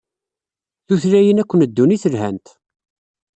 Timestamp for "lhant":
2.13-2.45